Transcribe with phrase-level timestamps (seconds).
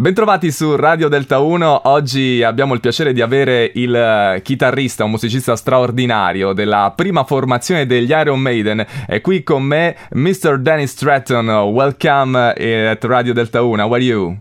[0.00, 5.10] Bentrovati su Radio Delta 1, oggi abbiamo il piacere di avere il eh, chitarrista, un
[5.10, 8.82] musicista straordinario della prima formazione degli Iron Maiden.
[9.06, 10.58] È qui con me Mr.
[10.58, 14.38] Dennis Stratton, welcome eh, at Radio Delta 1, how are you?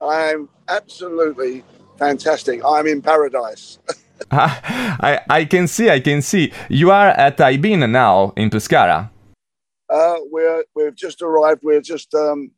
[0.00, 1.62] I'm absolutely
[1.98, 3.78] fantastic, I'm in paradise.
[4.30, 6.50] I, I can see, I can see.
[6.70, 9.10] You are at Ibin now in Pescara.
[9.90, 12.14] Uh, we're, we've just arrived, we're just...
[12.14, 12.52] Um,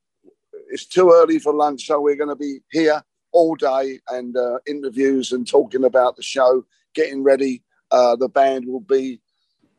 [0.74, 3.00] it's too early for lunch, so we're going to be here
[3.30, 7.62] all day and uh, interviews and talking about the show, getting ready.
[7.92, 9.20] Uh, the band will be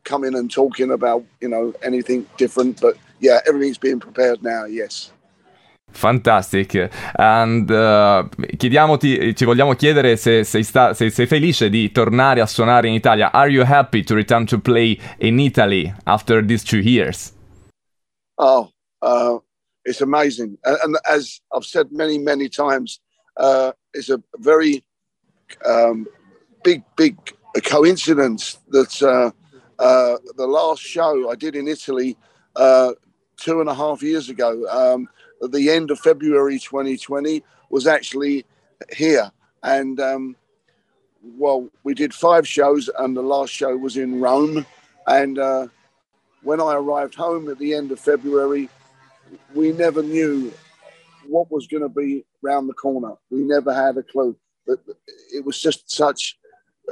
[0.04, 4.64] coming and talking about you know anything different, but yeah, everything's being prepared now.
[4.64, 5.12] Yes.
[5.92, 6.90] Fantastic.
[7.18, 12.46] And uh, chiediamoti, ci vogliamo chiedere se sei, sta, se sei felice di tornare a
[12.46, 13.30] suonare in Italia.
[13.32, 17.32] Are you happy to return to play in Italy after these two years?
[18.38, 18.70] Oh,
[19.00, 19.38] uh,
[19.86, 20.58] it's amazing.
[20.64, 23.00] And, and, as I've said many, many times,
[23.36, 24.84] uh, it's a very
[25.64, 26.06] um,
[26.64, 27.16] big, big
[27.62, 29.30] coincidence that uh,
[29.82, 32.16] uh, the last show I did in Italy
[32.56, 32.92] uh,
[33.36, 35.08] two and a half years ago, um,
[35.42, 38.44] at the end of February 2020, was actually
[38.92, 39.30] here.
[39.62, 40.36] And um,
[41.22, 44.66] well, we did five shows, and the last show was in Rome.
[45.06, 45.68] And uh,
[46.42, 48.68] when I arrived home at the end of February,
[49.54, 50.52] we never knew
[51.26, 53.14] what was going to be round the corner.
[53.30, 54.36] We never had a clue.
[54.66, 54.80] But
[55.32, 56.38] it was just such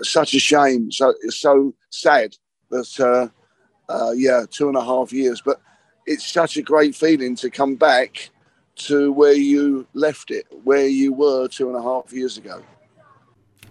[0.02, 0.90] such a shame.
[0.90, 2.36] So it's so sad
[2.70, 5.40] that uh, uh, yeah, two and a half years.
[5.40, 5.60] But
[6.06, 8.30] it's such a great feeling to come back
[8.76, 12.62] to where you left it, where you were two and a half years ago.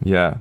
[0.03, 0.37] Yeah.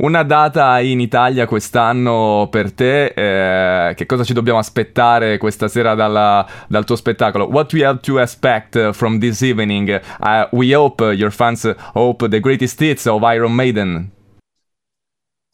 [0.00, 5.96] Una data in Italia quest'anno per te, eh, che cosa ci dobbiamo aspettare questa sera
[5.96, 7.48] dalla, dal tuo spettacolo?
[7.48, 10.00] What we have to expect from this evening?
[10.20, 14.12] Uh, we hope, your fans hope, the greatest hits of Iron Maiden.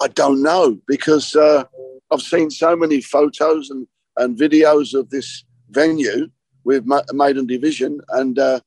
[0.03, 1.65] I don't know because uh,
[2.11, 3.87] I've seen so many photos and,
[4.19, 6.29] and videos of this venue
[6.65, 8.61] with Maiden Division, and uh,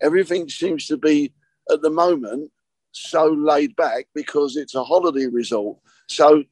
[0.00, 1.30] everything seems to be
[1.70, 2.50] at the moment
[2.92, 5.78] so laid back because it's a holiday resort.
[6.08, 6.44] So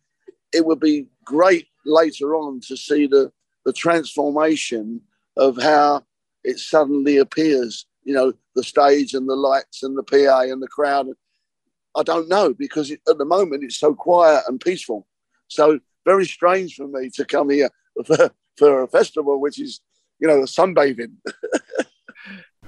[0.53, 3.33] it would be great later on to see the,
[3.65, 5.01] the transformation
[5.37, 6.05] of how
[6.45, 10.69] it suddenly appears, you know, the stage and the lights and the PA and the
[10.69, 11.09] crowd.
[11.97, 15.07] I don't know because at the moment it's so quiet and peaceful.
[15.49, 17.71] So very strange for me to come here
[18.07, 19.81] for, for a festival, which is,
[20.19, 21.15] you know, sunbathing.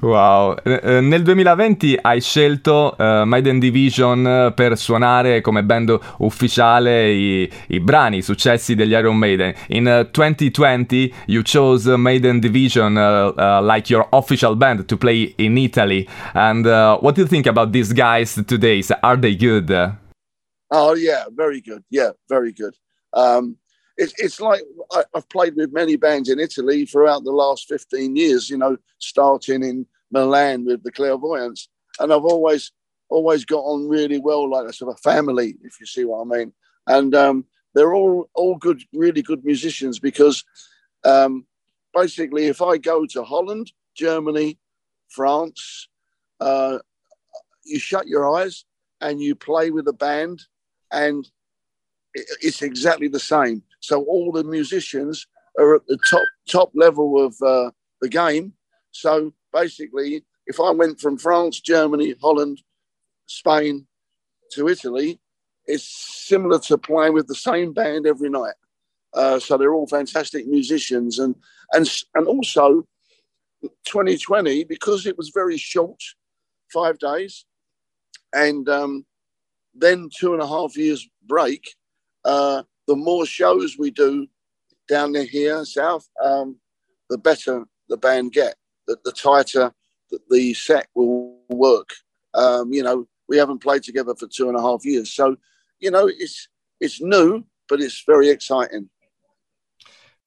[0.01, 7.11] Wow, eh, eh, nel 2020 hai scelto uh, Maiden Division per suonare come band ufficiale
[7.11, 9.53] i, i, brani, i successi degli Iron Maiden.
[9.69, 15.35] In uh, 2020 you chose Maiden Division uh, uh, like your official band to play
[15.37, 16.09] in Italy.
[16.33, 18.83] And what do you think about these guys today?
[19.03, 19.71] Are they good?
[20.71, 21.85] Oh yeah, very good.
[21.91, 22.75] Yeah, very good.
[23.13, 23.59] Um,
[24.01, 24.63] it's, it's like
[24.93, 28.79] I, have played with many bands in Italy throughout the last 15 years, you know,
[28.99, 31.69] starting in Milan with the clairvoyants.
[31.99, 32.73] And I've always,
[33.11, 36.25] always got on really well, like a sort of family, if you see what I
[36.25, 36.53] mean.
[36.87, 37.45] And um,
[37.75, 40.43] they're all, all good, really good musicians because
[41.05, 41.45] um,
[41.95, 44.59] basically, if I go to Holland, Germany,
[45.11, 45.89] France,
[46.41, 46.79] uh,
[47.65, 48.65] you shut your eyes
[49.03, 50.41] and you play with a band
[50.91, 51.31] and
[52.15, 53.63] it's exactly the same.
[53.81, 55.27] So all the musicians
[55.59, 57.71] are at the top top level of uh,
[58.01, 58.53] the game.
[58.93, 62.63] So basically, if I went from France, Germany, Holland,
[63.27, 63.87] Spain
[64.53, 65.21] to Italy,
[65.67, 65.85] it's
[66.27, 68.55] similar to playing with the same band every night.
[69.15, 71.35] Uh, so they're all fantastic musicians, and
[71.73, 72.87] and and also
[73.87, 76.01] 2020 because it was very short,
[76.73, 77.45] five days,
[78.33, 79.05] and um,
[79.75, 81.75] then two and a half years break.
[82.25, 84.27] Uh, the more shows we do
[84.89, 86.57] down here south, um,
[87.09, 88.57] the better the band get.
[88.89, 89.73] The, the tighter
[90.11, 91.91] that the set will work.
[92.35, 95.37] Um, you know, we haven't played together for two and a half years, so
[95.79, 96.49] you know it's
[96.81, 98.91] it's new, but it's very exciting.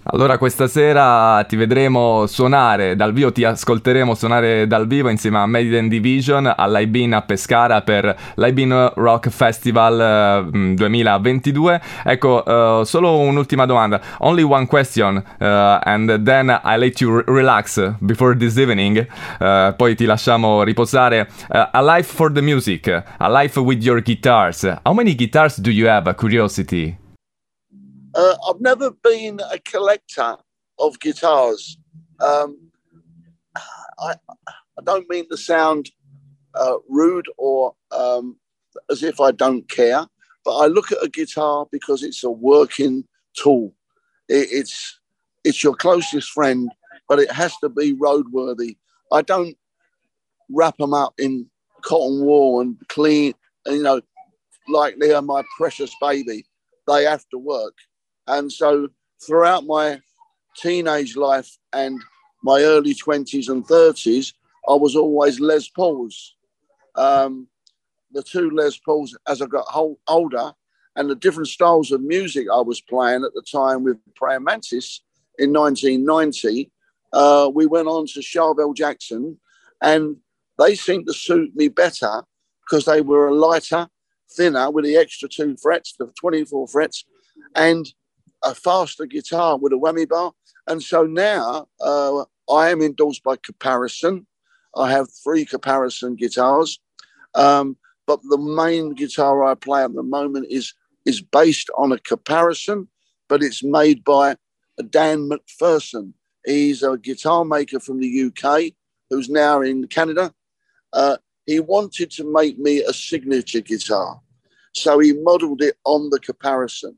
[0.06, 5.46] Allora questa sera ti vedremo suonare dal vivo, ti ascolteremo suonare dal vivo insieme a
[5.46, 11.82] Maiden Division all'Aibin a Pescara per l'Aibin Rock Festival uh, 2022.
[12.04, 14.02] Ecco, uh, solo un'ultima domanda.
[14.20, 19.08] Only one question uh, and then I let you relax before this evening.
[19.40, 21.30] Uh, poi ti lasciamo riposare.
[21.48, 24.64] A life for the music, a life with your guitars.
[24.84, 26.14] How many guitars do you have?
[26.16, 27.03] Curiosity.
[28.16, 30.36] Uh, I've never been a collector
[30.80, 31.78] of guitars.
[32.20, 32.70] Um,
[34.00, 34.16] I,
[34.78, 35.92] I don't mean to sound
[36.56, 38.38] uh, rude or um,
[38.90, 40.06] as if I don't care.
[40.46, 43.06] But I look at a guitar because it's a working
[43.36, 43.74] tool.
[44.28, 45.00] It, it's
[45.44, 46.70] it's your closest friend,
[47.08, 48.78] but it has to be roadworthy.
[49.12, 49.58] I don't
[50.50, 51.48] wrap them up in
[51.82, 53.34] cotton wool and clean,
[53.68, 54.02] you know,
[54.70, 56.46] like they are my precious baby.
[56.88, 57.76] They have to work.
[58.28, 58.90] And so
[59.26, 60.02] throughout my
[60.56, 62.02] teenage life and
[62.44, 64.34] my early 20s and 30s,
[64.68, 66.36] I was always Les Pauls.
[66.96, 67.48] Um,
[68.12, 69.66] the two Les Pauls as I got
[70.08, 70.54] older
[70.96, 75.02] and the different styles of music I was playing at the time with Praying Mantis
[75.40, 76.72] in 1990,
[77.14, 79.40] uh, we went on to Charvel Jackson
[79.82, 80.18] and
[80.60, 82.24] they seemed to suit me better
[82.62, 83.88] because they were a lighter,
[84.32, 87.06] thinner with the extra two frets, the 24 frets,
[87.56, 87.88] and
[88.44, 90.34] a faster guitar with a whammy bar.
[90.68, 94.26] And so now uh, I am endorsed by Caparison.
[94.76, 96.80] I have three Caparison guitars.
[97.36, 100.74] Um, but the main guitar I play at the moment is
[101.06, 102.88] is based on a Caparison,
[103.28, 104.38] but it's made by
[104.90, 106.14] Dan McPherson.
[106.46, 108.74] He's a guitar maker from the UK
[109.10, 110.34] who's now in Canada.
[110.94, 114.22] Uh, he wanted to make me a signature guitar,
[114.74, 116.98] so he modelled it on the Caparison.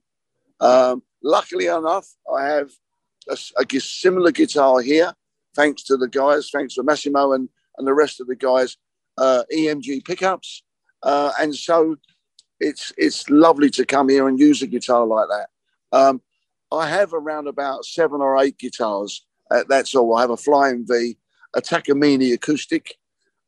[0.59, 2.72] Um, luckily enough, I have
[3.27, 5.13] a, a, similar guitar here,
[5.56, 8.77] thanks to the guys, thanks to Massimo and, and the rest of the guys,
[9.18, 10.63] uh, EMG pickups.
[11.04, 11.98] Uh, and so
[12.60, 15.50] it's it's lovely to come here and use a guitar like that.
[15.92, 16.22] Um,
[16.72, 19.25] I have around about seven or eight guitars.
[19.51, 20.16] Uh, that's all.
[20.16, 21.18] I have a Flying V,
[21.56, 22.95] a Takamine acoustic,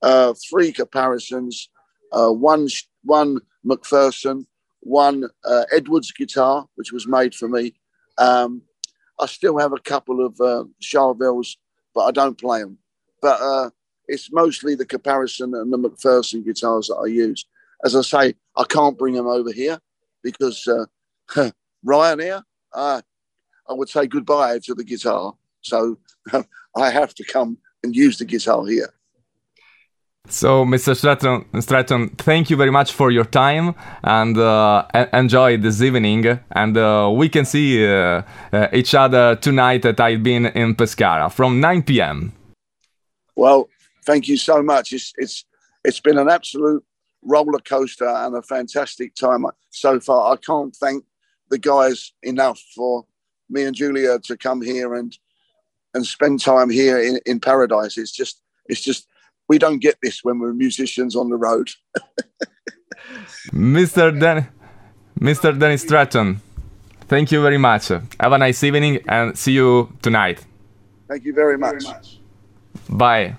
[0.01, 1.67] uh, three Caparisons,
[2.11, 2.67] uh, one
[3.03, 4.45] one McPherson,
[4.81, 7.73] one uh, Edwards guitar, which was made for me.
[8.17, 8.61] Um,
[9.19, 11.57] I still have a couple of uh, Charvels,
[11.93, 12.77] but I don't play them.
[13.21, 13.69] But uh,
[14.07, 17.45] it's mostly the Caparison and the McPherson guitars that I use.
[17.83, 19.79] As I say, I can't bring them over here
[20.23, 21.51] because uh,
[21.85, 23.01] Ryanair, uh,
[23.69, 25.33] I would say goodbye to the guitar.
[25.61, 25.97] So
[26.75, 28.93] I have to come and use the guitar here.
[30.29, 30.95] So, Mr.
[30.95, 36.39] Stratton, Stratton, thank you very much for your time and uh, enjoy this evening.
[36.51, 41.61] And uh, we can see uh, uh each other tonight at Aibin in Pescara from
[41.61, 42.33] 9 p.m.
[43.35, 43.69] Well,
[44.05, 44.91] thank you so much.
[44.91, 45.45] It's it's
[45.85, 46.83] it's been an absolute
[47.21, 50.33] roller coaster and a fantastic time so far.
[50.33, 51.05] I can't thank
[51.49, 53.05] the guys enough for
[53.49, 55.17] me and Julia to come here and
[55.93, 57.97] and spend time here in, in paradise.
[57.97, 59.07] It's just it's just
[59.47, 61.69] we don't get this when we're musicians on the road.
[63.53, 64.17] Mr.
[64.19, 64.47] Dan-
[65.19, 65.57] Mr.
[65.57, 66.41] Dennis Stratton,
[67.07, 67.87] thank you very much.
[67.87, 70.45] Have a nice evening and see you tonight.
[71.07, 71.83] Thank you very much.
[72.89, 73.35] Bye.